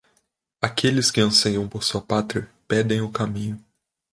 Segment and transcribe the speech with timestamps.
[0.63, 3.63] Aqueles que anseiam por sua pátria, pedem o caminho.